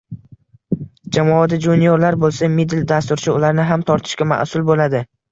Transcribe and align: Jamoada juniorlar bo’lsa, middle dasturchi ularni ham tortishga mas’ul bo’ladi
Jamoada 1.17 1.59
juniorlar 1.65 2.17
bo’lsa, 2.23 2.49
middle 2.59 2.81
dasturchi 2.91 3.29
ularni 3.35 3.67
ham 3.73 3.83
tortishga 3.91 4.27
mas’ul 4.33 4.65
bo’ladi 4.71 5.03